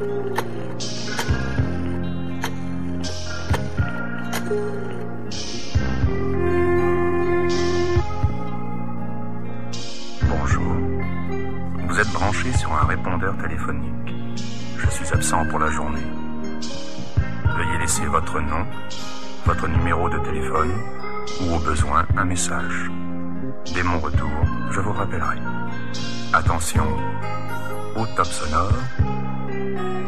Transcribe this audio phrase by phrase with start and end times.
[0.00, 0.22] Bonjour.
[11.86, 14.14] Vous êtes branché sur un répondeur téléphonique.
[14.78, 16.00] Je suis absent pour la journée.
[17.58, 18.66] Veuillez laisser votre nom,
[19.44, 20.72] votre numéro de téléphone
[21.42, 22.90] ou au besoin un message.
[23.74, 24.30] Dès mon retour,
[24.70, 25.36] je vous rappellerai.
[26.32, 26.86] Attention,
[27.96, 28.72] au top sonore,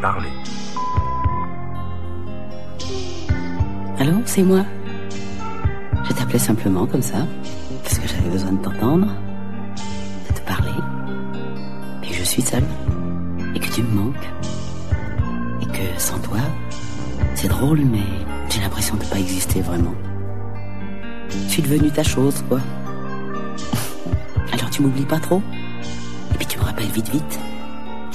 [0.03, 0.33] parlez.
[3.97, 4.65] Allô, c'est moi.
[6.03, 7.19] Je t'appelais simplement comme ça,
[7.83, 9.07] parce que j'avais besoin de t'entendre,
[10.27, 10.77] de te parler.
[12.03, 12.65] Et je suis seule.
[13.55, 14.27] Et que tu me manques.
[15.61, 16.41] Et que sans toi,
[17.33, 18.07] c'est drôle, mais
[18.49, 19.95] j'ai l'impression de pas exister vraiment.
[21.29, 22.59] Je suis devenue ta chose, quoi.
[24.51, 25.41] Alors tu m'oublies pas trop
[26.33, 27.39] Et puis tu me rappelles vite vite.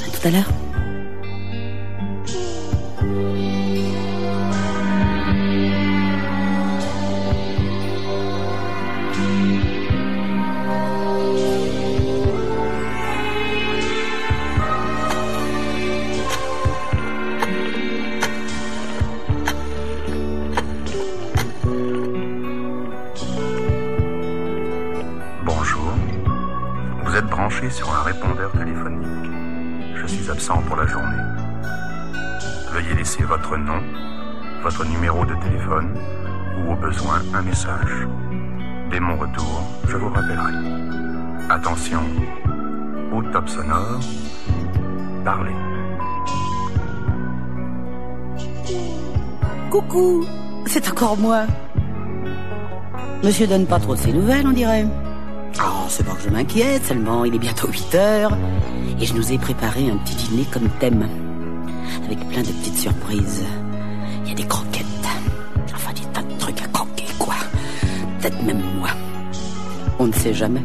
[0.07, 0.68] À tout à l'heure.
[34.69, 35.95] Votre numéro de téléphone
[36.59, 38.07] ou au besoin un message.
[38.91, 40.53] Dès mon retour, je vous rappellerai.
[41.49, 42.01] Attention,
[43.11, 44.01] au top sonore,
[45.25, 45.55] parlez.
[49.71, 50.27] Coucou,
[50.67, 51.45] c'est encore moi.
[53.25, 54.87] Monsieur donne pas trop de ses nouvelles, on dirait.
[55.61, 58.37] Oh, c'est pas que je m'inquiète, seulement il est bientôt 8 heures.
[59.01, 61.09] Et je nous ai préparé un petit dîner comme thème.
[62.05, 63.47] Avec plein de petites surprises.
[64.29, 64.85] Il y a des croquettes.
[65.75, 67.35] Enfin, des tas de trucs à croquer, quoi.
[68.21, 68.91] Peut-être même moi.
[69.99, 70.61] On ne sait jamais.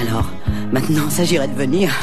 [0.00, 0.28] Alors,
[0.72, 1.94] maintenant, s'agirait de venir.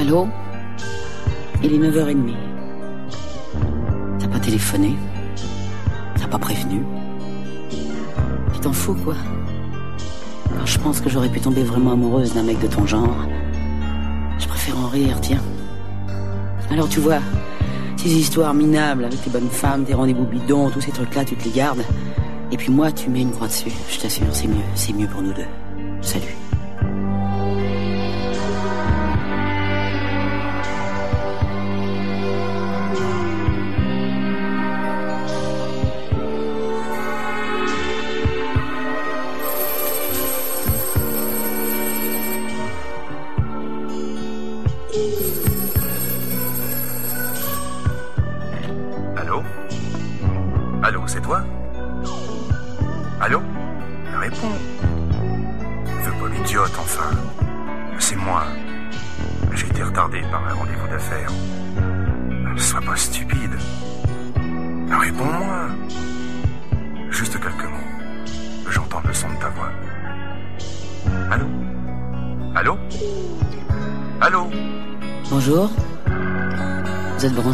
[0.00, 0.26] Allô?
[1.62, 2.34] Il est 9h30.
[4.18, 4.96] T'as pas téléphoné?
[6.18, 6.82] T'as pas prévenu?
[8.54, 9.14] Tu t'en fous, quoi?
[10.64, 13.26] Je pense que j'aurais pu tomber vraiment amoureuse d'un mec de ton genre,
[14.38, 15.42] je préfère en rire, tiens.
[16.70, 17.20] Alors tu vois,
[17.96, 21.44] ces histoires minables avec tes bonnes femmes, tes rendez-vous bidons, tous ces trucs-là, tu te
[21.44, 21.84] les gardes?
[22.52, 23.72] Et puis moi, tu mets une croix dessus.
[23.88, 24.62] Je t'assure, c'est mieux.
[24.74, 25.46] C'est mieux pour nous deux.
[26.02, 26.41] Salut.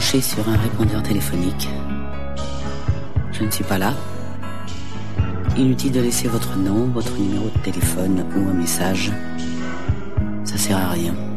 [0.08, 1.68] Sur un répondeur téléphonique.
[3.30, 3.92] Je ne suis pas là.
[5.58, 9.12] Inutile de laisser votre nom, votre numéro de téléphone ou un message.
[10.44, 11.27] Ça sert à rien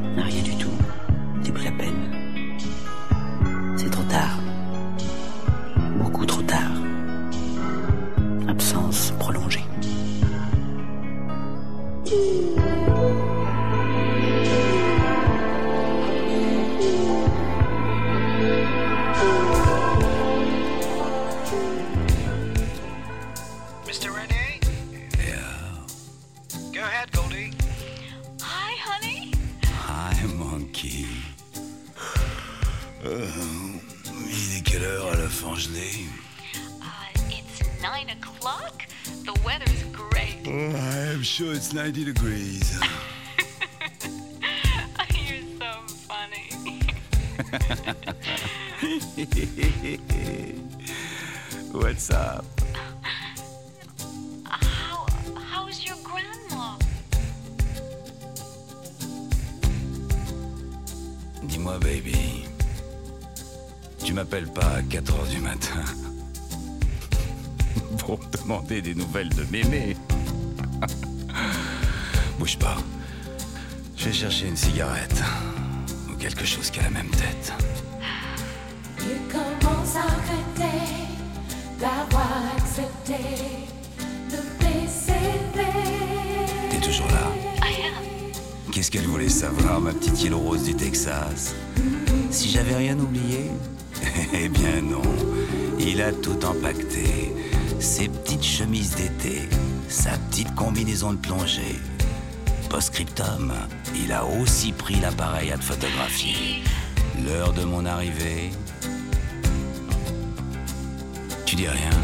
[52.38, 52.46] up
[55.52, 56.78] How your grandma?
[61.44, 62.46] Dis-moi, baby.
[64.04, 65.80] Tu m'appelles pas à 4 heures du matin
[68.00, 69.96] pour me demander des nouvelles de mémé.
[72.40, 72.78] Bouge pas.
[73.96, 75.22] Je vais chercher une cigarette
[76.10, 77.54] ou quelque chose qui a la même tête.
[88.82, 91.54] Qu'est-ce qu'elle voulait savoir, ma petite île rose du Texas?
[92.32, 93.52] Si j'avais rien oublié?
[94.34, 95.04] Eh bien non,
[95.78, 97.32] il a tout empaqueté.
[97.80, 99.48] Ses petites chemises d'été,
[99.88, 101.76] sa petite combinaison de plongée.
[102.72, 103.54] Post-scriptum,
[104.04, 106.64] il a aussi pris l'appareil à te photographier.
[107.24, 108.50] L'heure de mon arrivée.
[111.46, 112.00] Tu dis rien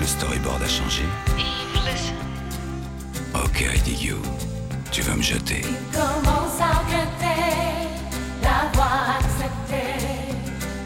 [0.00, 1.02] Le storyboard a changé.
[3.34, 4.16] Ok, I dig you.
[4.90, 5.62] Tu vas me jeter.
[5.62, 7.88] Il commence à regretter
[8.42, 9.82] d'avoir accepté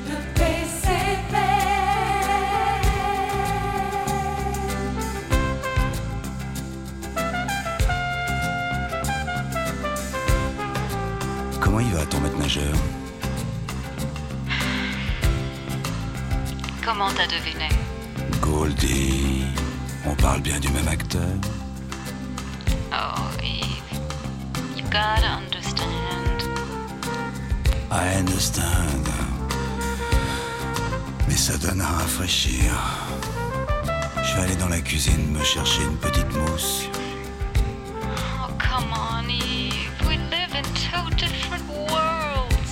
[0.09, 1.39] le PCV.
[11.61, 12.75] Comment il va ton maître nageur
[16.85, 17.69] Comment t'as deviné?
[18.41, 19.45] Goldie,
[20.05, 21.29] on parle bien du même acteur
[24.93, 26.43] gotta understand.
[27.91, 29.09] I understand.
[31.27, 32.71] Mais ça donne à rafraîchir.
[34.23, 36.89] Je vais aller dans la cuisine me chercher une petite mousse.
[38.05, 39.91] Oh, come on, Eve.
[40.07, 42.71] We live in two different worlds.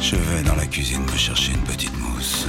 [0.00, 2.46] Je vais dans la cuisine me chercher une petite mousse.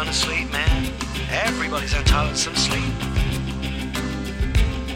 [0.00, 0.92] He's gone to sleep, man.
[1.30, 2.94] Everybody's entitled to some sleep.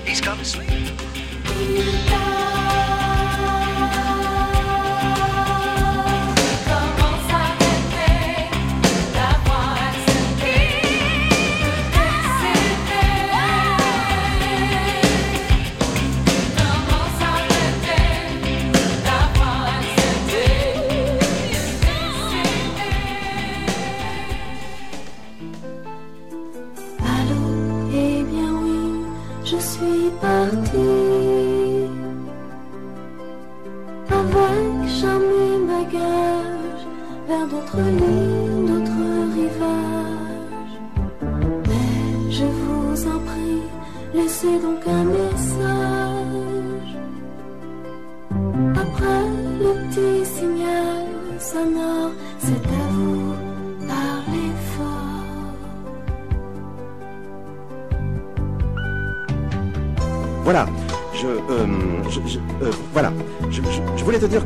[0.07, 2.44] He's gone to sleep.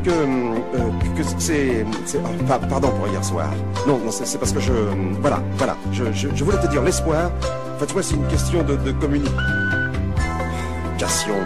[0.02, 0.55] Que, euh,
[1.17, 1.85] que c'est,
[2.17, 3.49] oh, pa- pardon pour hier soir.
[3.87, 4.73] Non, non, c'est, parce que je,
[5.21, 5.76] voilà, voilà.
[5.93, 6.05] Je
[6.45, 7.31] voulais te dire l'espoir.
[7.76, 9.35] Enfin, tu vois, c'est une question de, de communication.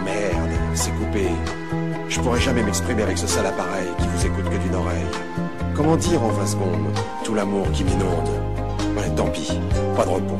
[0.03, 1.27] Merde, c'est coupé.
[2.09, 5.05] Je pourrais jamais m'exprimer avec ce sale appareil qui vous écoute que d'une oreille.
[5.75, 6.87] Comment dire en 20 secondes
[7.23, 8.29] tout l'amour qui m'inonde?
[8.97, 9.51] Ouais, tant pis,
[9.95, 10.37] pas de repos.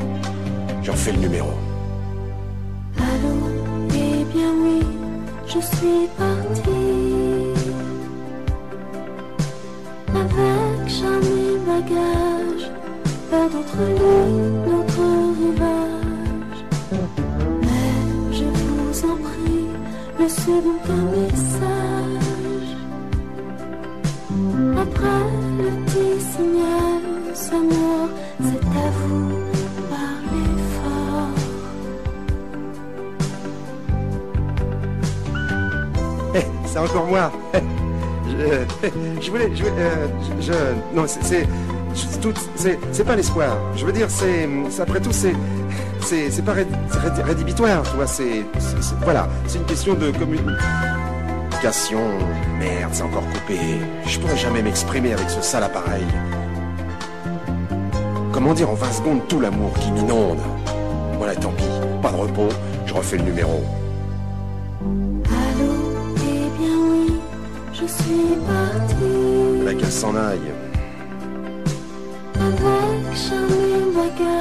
[0.82, 1.50] J'en fais le numéro.
[2.98, 3.48] Allô,
[3.94, 4.80] eh bien oui,
[5.46, 6.83] je suis partie
[13.50, 13.76] d'autres.
[17.60, 17.96] Mais
[18.32, 19.66] je vous en prie,
[20.28, 22.70] c'est donc un message.
[24.80, 25.24] Après
[25.58, 27.02] le petit signal
[27.34, 28.08] sonore,
[28.42, 29.28] c'est à vous,
[29.90, 31.34] parlez fort.
[36.34, 37.30] Eh, c'est encore moi.
[38.36, 38.64] Je,
[39.20, 41.46] je voulais, je, euh, non, c'est,
[41.94, 43.56] c'est, pas l'espoir.
[43.76, 44.48] Je veux dire, c'est,
[44.80, 45.34] après tout, c'est,
[46.00, 48.06] c'est, c'est pas ré- c'est ré- rédhibitoire, tu vois.
[48.06, 48.44] C'est,
[49.02, 52.00] voilà, c'est une question de communication.
[52.58, 53.58] Merde, c'est encore coupé.
[54.06, 56.04] Je pourrais jamais m'exprimer avec ce sale appareil.
[58.32, 60.40] Comment dire en 20 secondes tout l'amour qui m'inonde?
[61.18, 61.64] Voilà, tant pis,
[62.02, 62.48] pas de repos.
[62.86, 63.62] Je refais le numéro.
[64.82, 65.72] Allô,
[66.16, 67.14] eh bien oui,
[67.72, 70.52] je suis partie La qu'elle s'en aille.
[72.46, 73.64] Avec charmé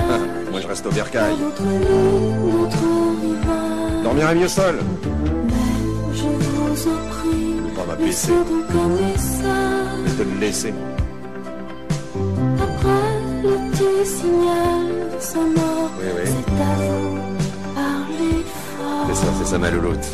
[0.09, 0.19] Ah,
[0.51, 1.35] moi, je reste au bercail.
[1.37, 1.61] d'autres
[3.21, 4.03] rivages.
[4.03, 4.75] Dormirai mieux seul.
[5.47, 10.17] Mais je vous en prie, Pas laissez donc un message.
[10.19, 10.73] de le laisser.
[12.65, 14.85] Après le petit signal
[15.19, 16.25] sonore, Oui, oui.
[16.25, 17.17] c'est à vous,
[17.75, 18.43] parlez
[18.77, 19.05] fort.
[19.07, 20.07] C'est ça, c'est ça ma louloute.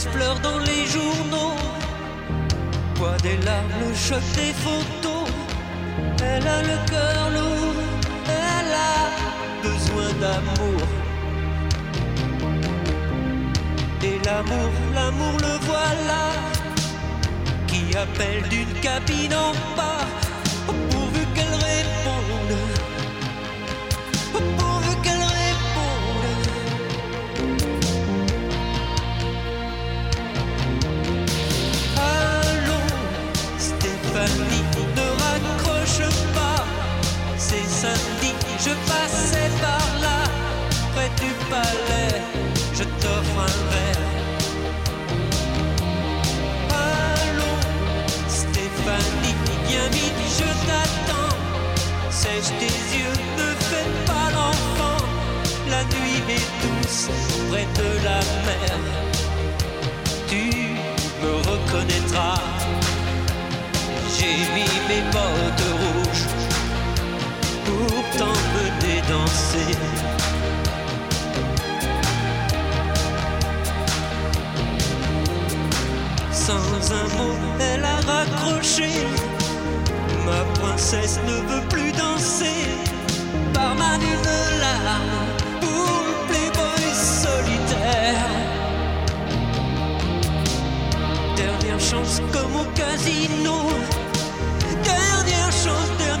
[0.00, 1.56] mauvaise fleur dans les journaux.
[2.98, 5.28] Quoi des larmes, le choc des photos.
[6.22, 7.82] Elle a le cœur lourd,
[8.26, 10.82] elle a besoin d'amour.
[14.02, 16.32] Et l'amour, l'amour le voilà,
[17.66, 19.99] qui appelle d'une cabine en bas.
[42.74, 44.06] je t'offre un verre.
[46.70, 47.60] Allons,
[48.28, 49.36] Stéphanie,
[49.68, 51.36] viens vite, je t'attends.
[52.10, 55.04] Sèche tes yeux, ne fais pas l'enfant.
[55.68, 57.08] La nuit est douce,
[57.50, 58.78] près de la mer.
[60.28, 60.44] Tu
[61.22, 62.42] me reconnaîtras.
[64.16, 66.28] J'ai mis mes bottes rouges
[67.64, 70.19] pour t'emmener danser.
[76.50, 78.90] Sans un mot, elle a raccroché.
[80.26, 82.66] Ma princesse ne veut plus danser.
[83.54, 85.26] Par ma d'une larme
[85.60, 88.30] pour le playboy solitaire.
[91.36, 93.70] Dernière chance comme au casino.
[94.82, 96.19] Dernière chance, dernière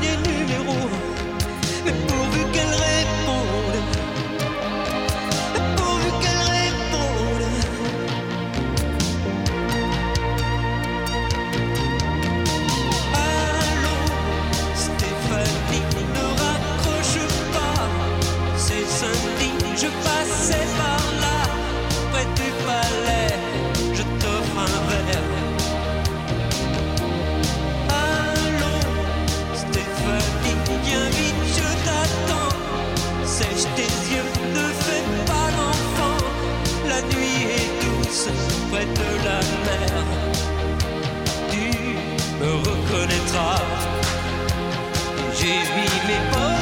[38.86, 40.04] de la mer,
[41.50, 41.66] tu
[42.40, 43.62] me reconnaîtras.
[45.38, 46.59] J'ai mis mes potes.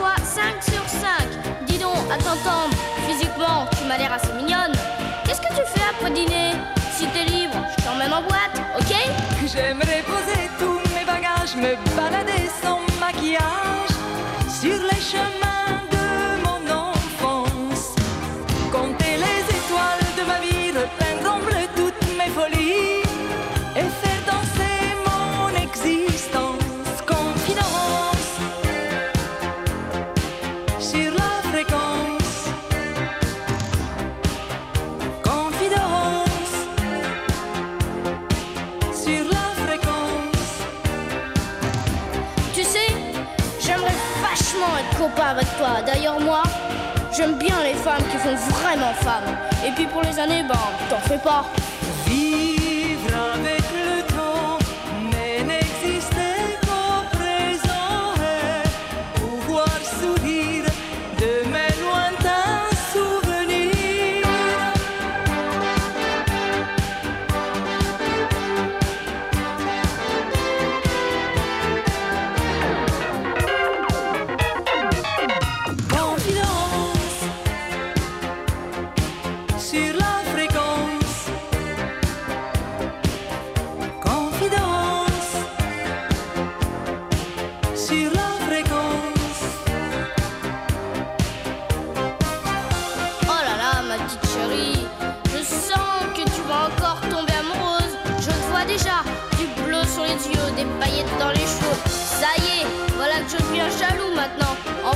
[0.00, 1.08] toi 5 sur 5.
[1.66, 2.74] Dis donc, à t'entendre,
[3.06, 4.72] physiquement, tu m'as l'air assez mignonne.
[5.24, 6.52] Qu'est-ce que tu fais après dîner?
[6.96, 8.92] Si t'es libre, je t'emmène en boîte, ok?
[9.52, 13.94] J'aimerais poser tous mes bagages, me balader sans maquillage
[14.60, 15.89] sur les chemins
[47.20, 49.36] J'aime bien les femmes qui font vraiment femmes.
[49.62, 50.54] Et puis pour les années, ben,
[50.88, 51.44] t'en fais pas.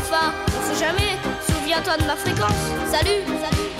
[0.05, 2.63] fin, on sait jamais, souviens-toi de ma fréquence.
[2.91, 3.74] Salut, salut.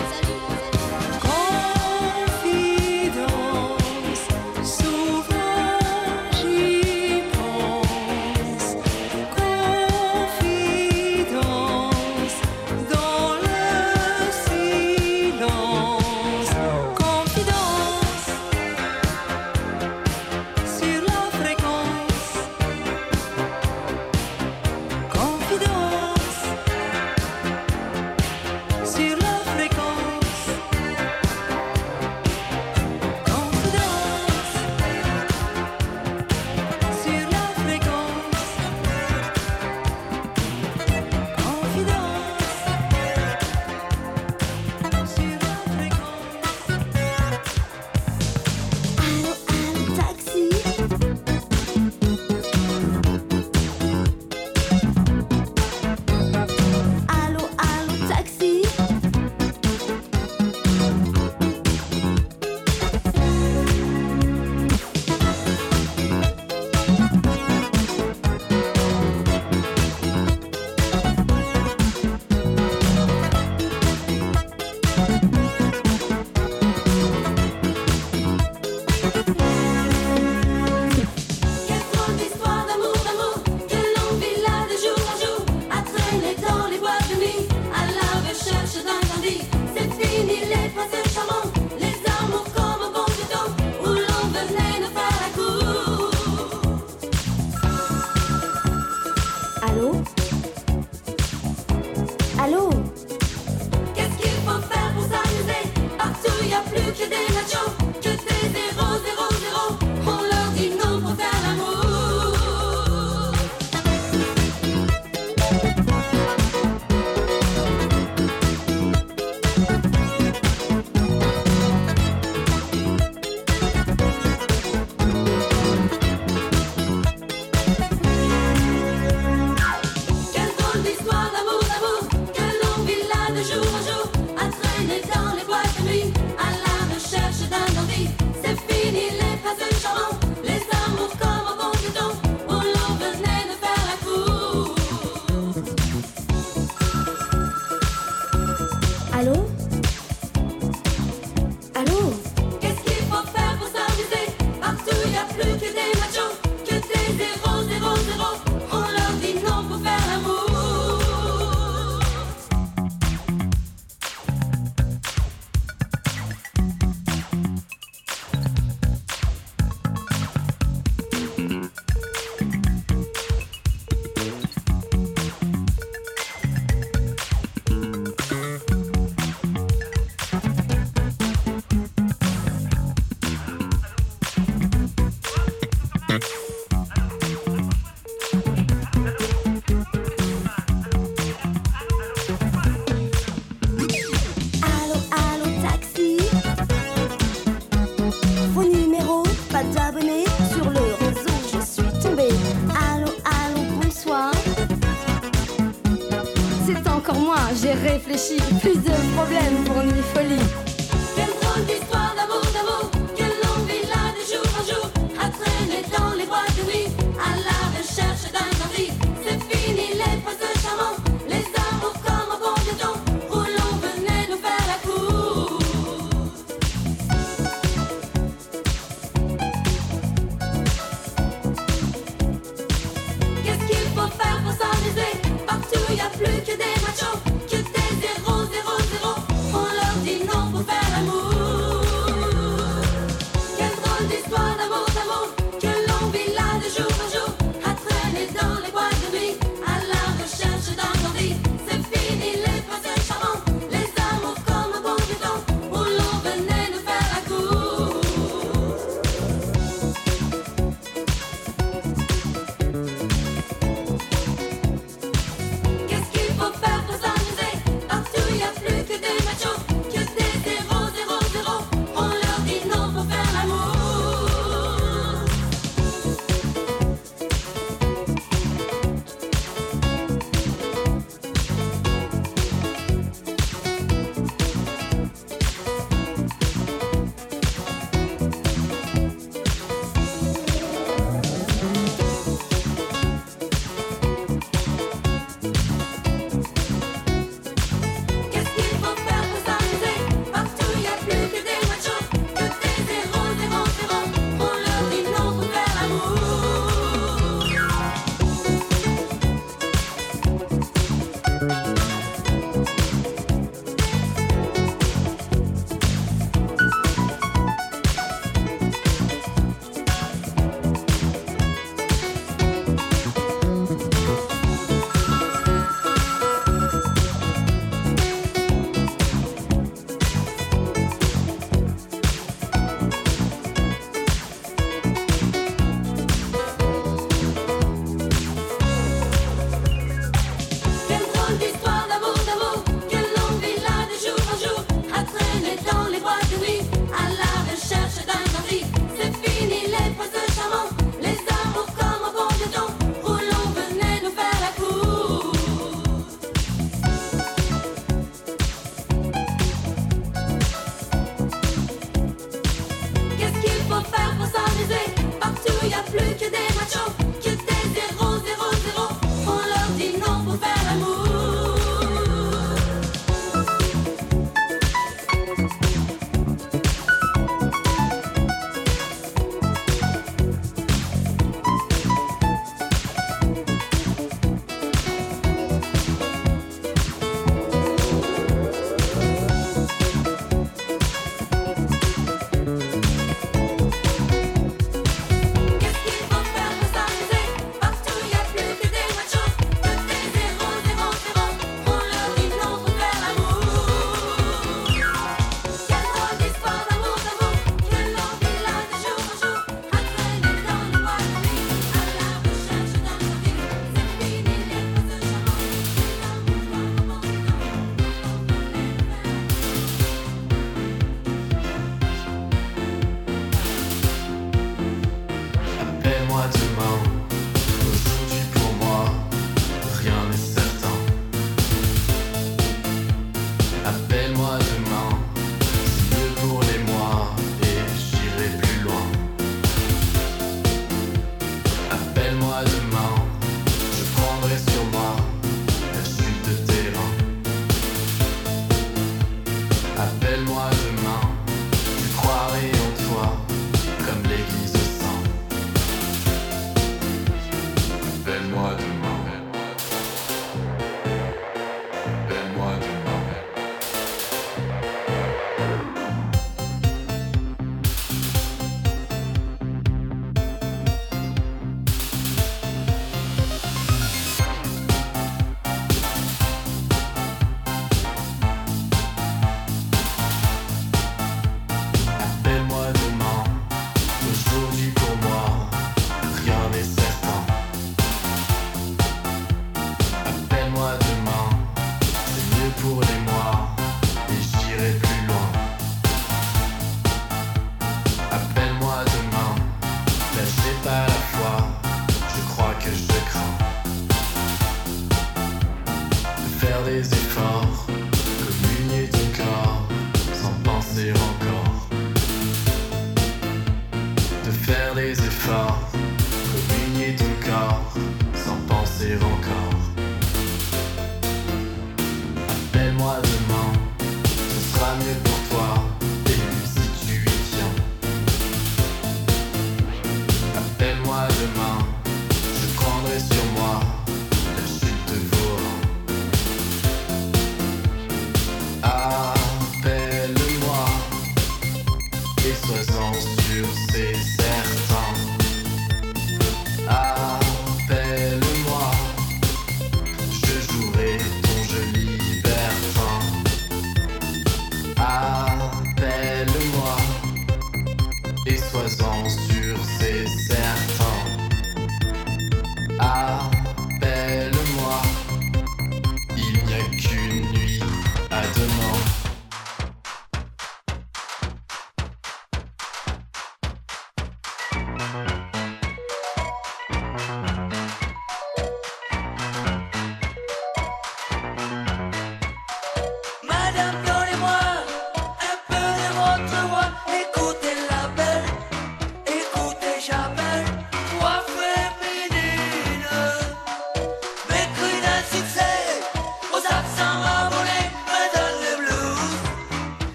[543.05, 544.74] pense, tu sais certain.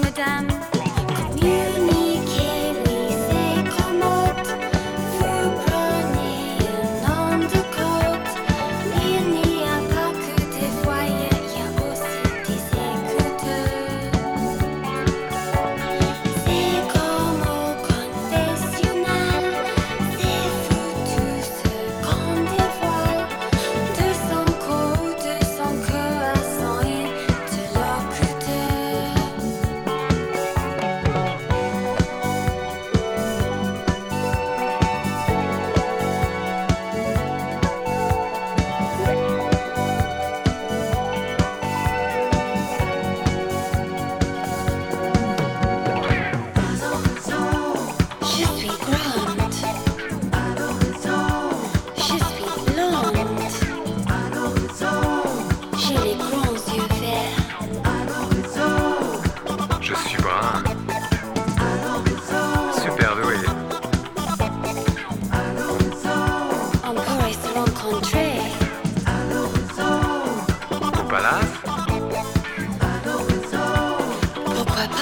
[0.00, 0.57] Madame.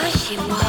[0.06, 0.65] 希喜欢。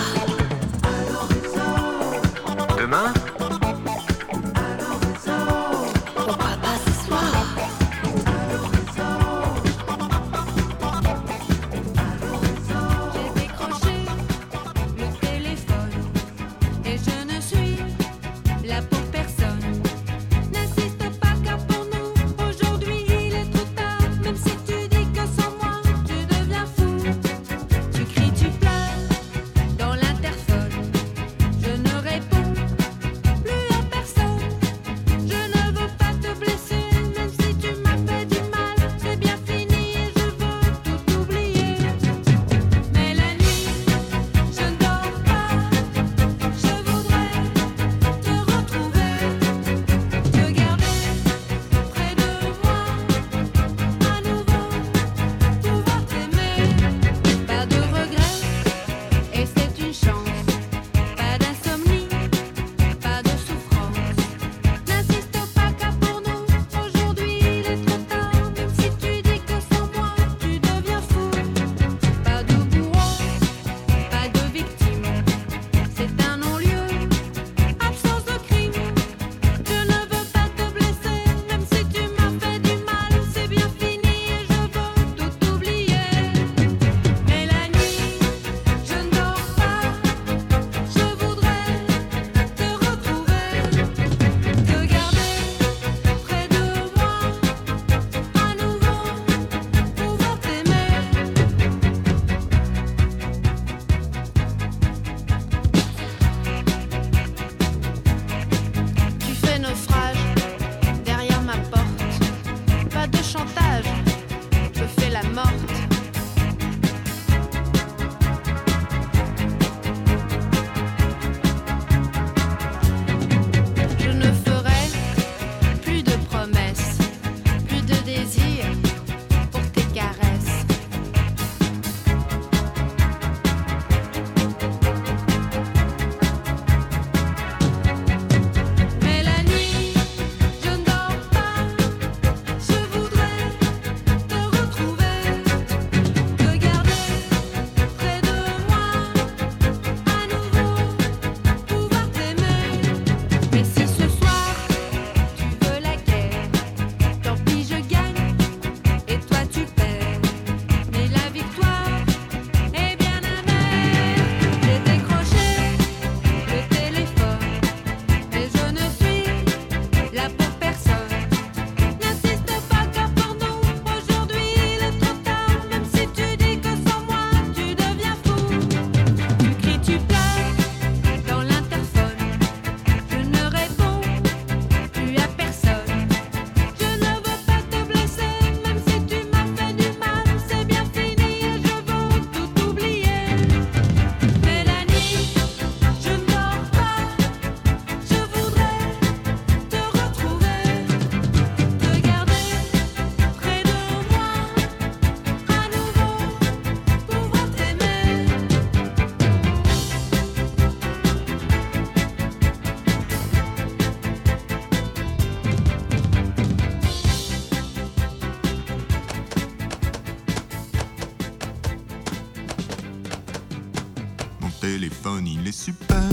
[225.57, 226.09] super.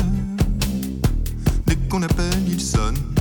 [1.67, 3.14] Dès qu'on appelle, il sonne.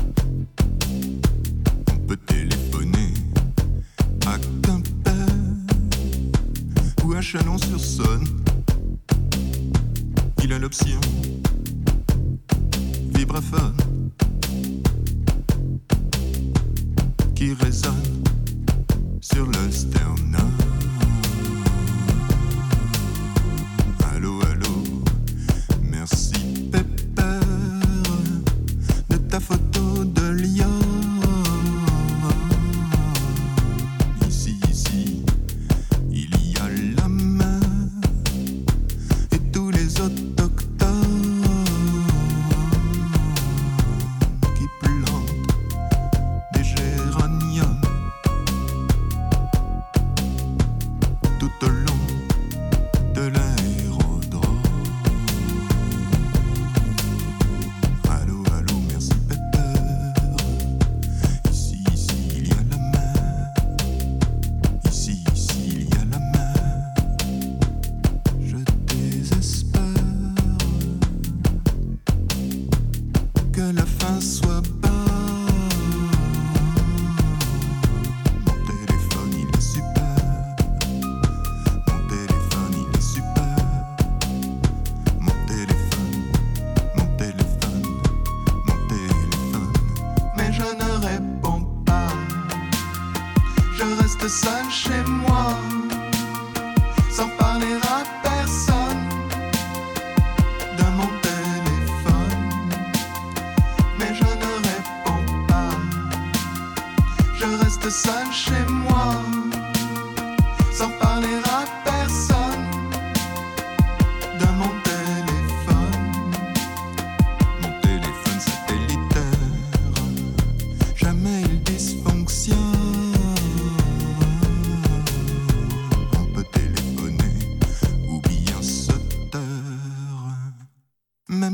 [94.43, 95.92] sonne chez moi.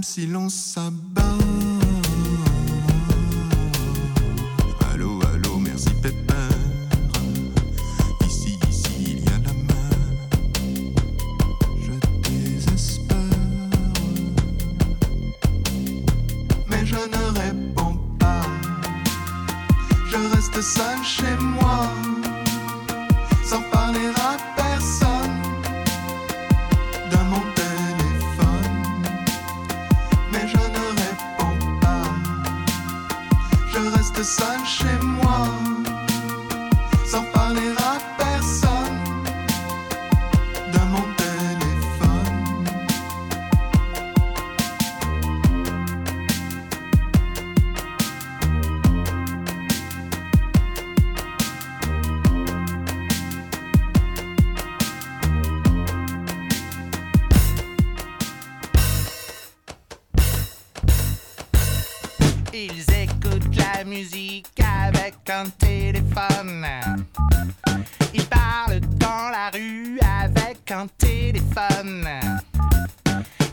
[0.10, 0.74] silence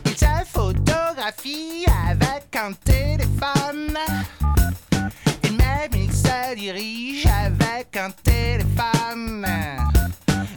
[0.05, 3.97] Il se photographie avec un téléphone.
[5.43, 9.45] Et même il se dirige avec un téléphone.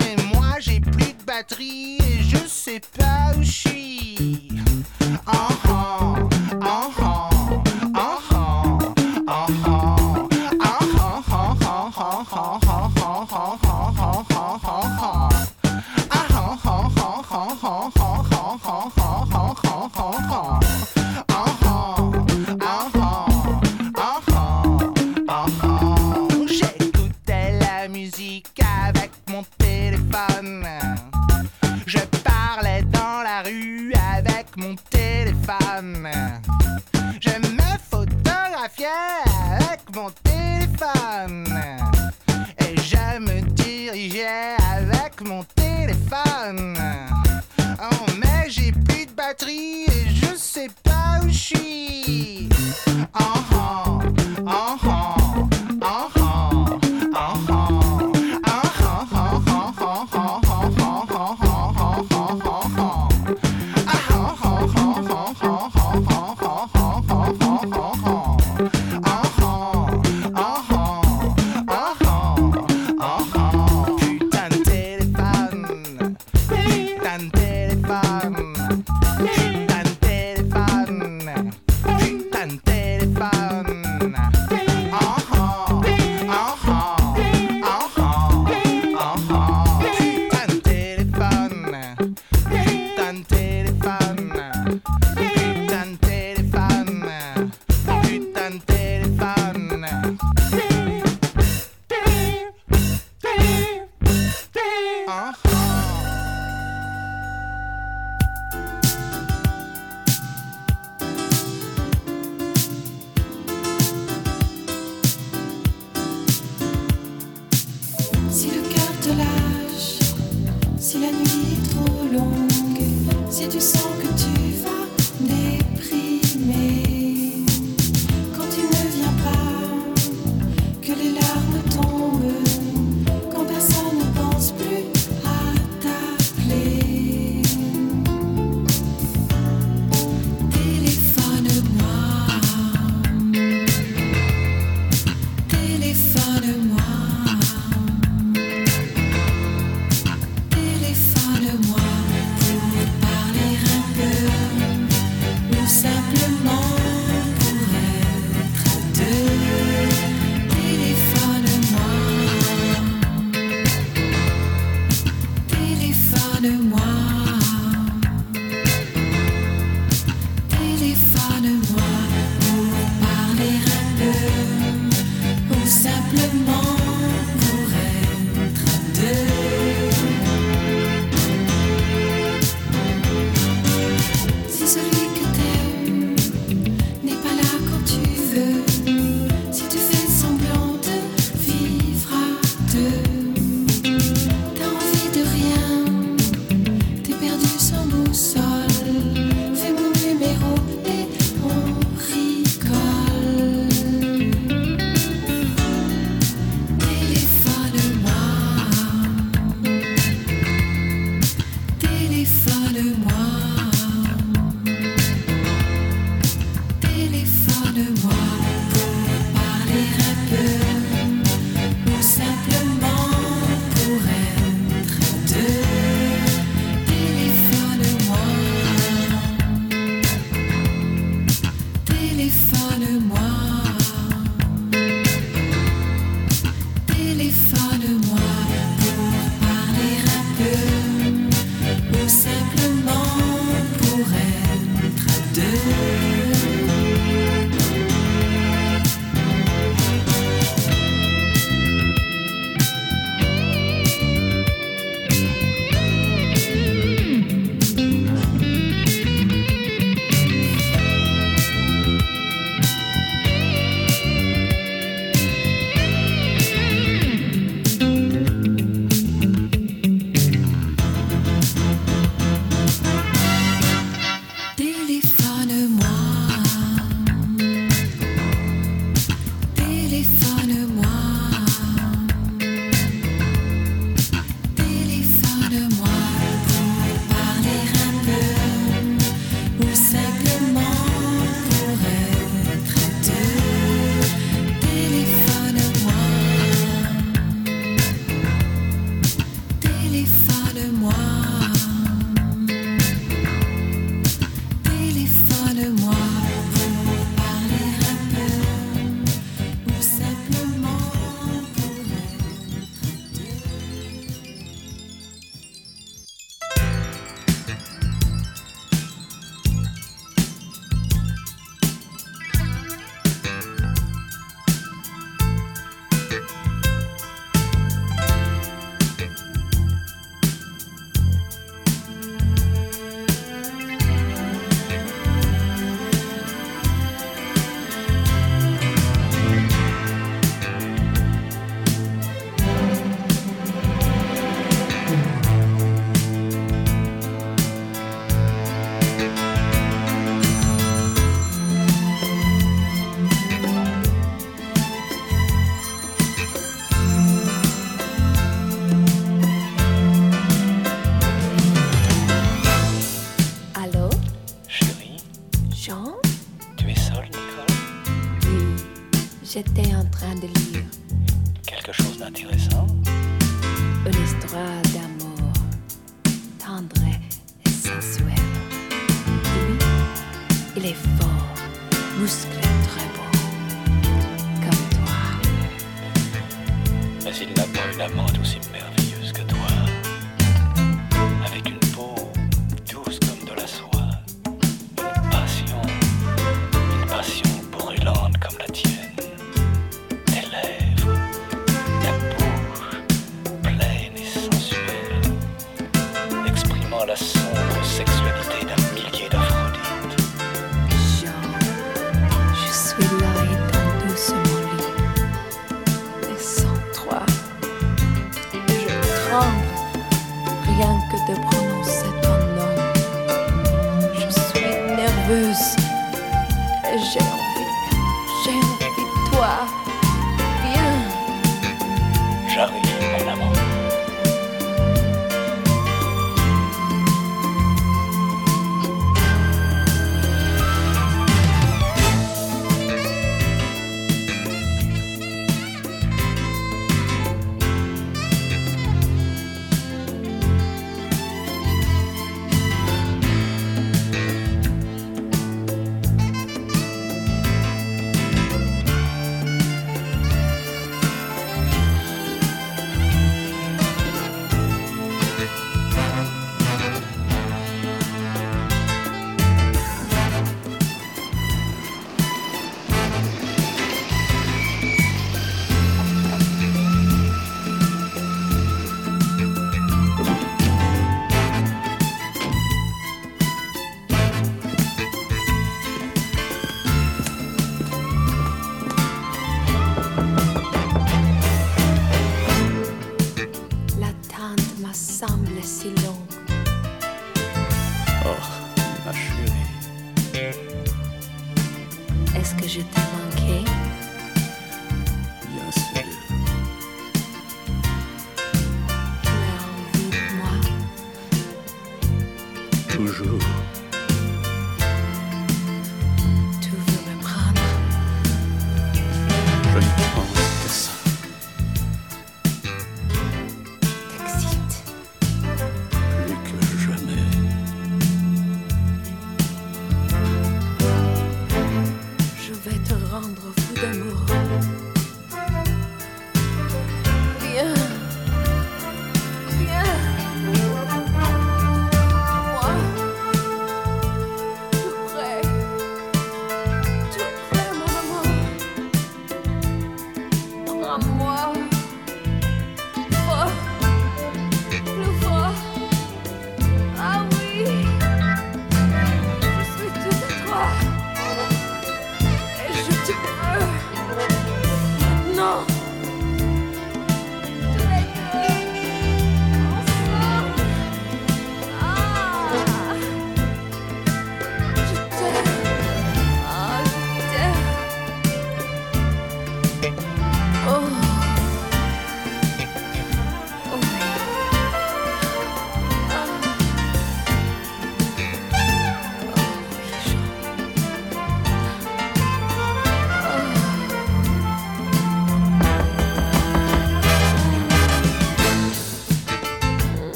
[0.00, 4.48] Et moi j'ai plus de batterie et je sais pas où je suis.
[5.26, 6.28] Oh, oh,
[6.62, 7.35] oh, oh.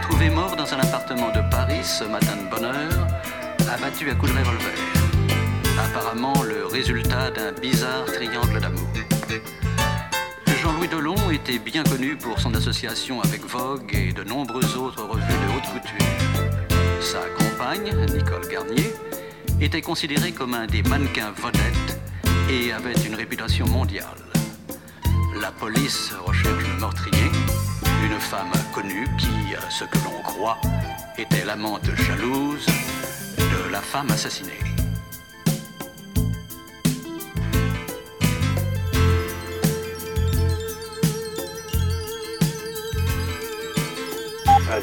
[0.00, 3.06] Été trouvés morts dans un appartement de Paris ce matin de bonne heure,
[3.72, 4.74] abattus à coups de revolver.
[5.78, 8.88] Apparemment le résultat d'un bizarre triangle d'amour.
[10.62, 15.22] Jean-Louis Delon était bien connu pour son association avec Vogue et de nombreuses autres revues
[15.22, 16.06] de haute couture.
[17.00, 18.92] Sa compagne, Nicole Garnier,
[19.60, 22.00] était considérée comme un des mannequins vedettes
[22.50, 24.20] et avait une réputation mondiale.
[25.40, 27.30] La police recherche le meurtrier,
[28.04, 30.58] une femme connue qui, à ce que l'on croit,
[31.18, 32.66] était l'amante jalouse
[33.36, 34.58] de la femme assassinée.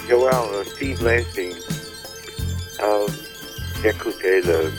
[0.08, 1.56] Joël, euh, Steve Lacy,
[2.82, 3.08] euh,
[3.84, 4.72] écoutez, le,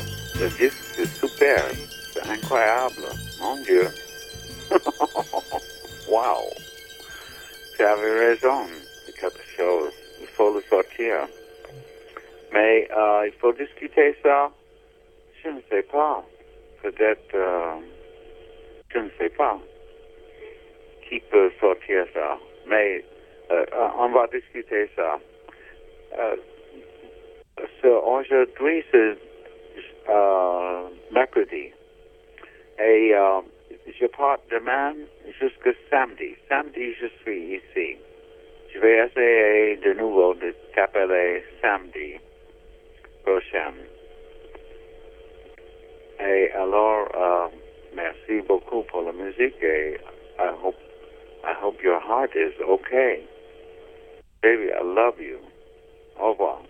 [0.59, 1.65] disque, c'est super,
[2.31, 3.03] incroyable,
[3.41, 3.89] mon Dieu.
[6.09, 6.68] wow.
[7.79, 8.67] Tu avais raison,
[9.21, 11.29] quelque chose, il faut le sortir.
[12.53, 14.51] Mais euh, il faut discuter ça,
[15.45, 16.25] je ne sais pas,
[16.83, 17.75] peut-être, euh,
[18.93, 19.57] je ne sais pas
[21.09, 23.05] qui peut sortir ça, mais
[23.53, 25.19] euh, euh, on va discuter ça.
[26.19, 26.37] Euh,
[27.85, 29.17] Aujourd'hui, c'est
[30.09, 31.73] euh, mercredi.
[32.81, 33.41] Et euh,
[33.99, 34.95] je heart demain
[35.41, 36.37] jusque samedi.
[36.49, 37.97] Samedi, je suis ici.
[38.73, 42.19] Je vais essayer de nouveau de t'appeler samedi
[43.25, 43.75] prochain.
[46.21, 47.49] Et alors, euh,
[47.95, 49.99] merci beaucoup pour la musique et
[50.39, 50.77] I hope,
[51.45, 53.23] I hope your heart is okay.
[54.43, 55.39] Baby, I love you.
[56.19, 56.68] Au revoir.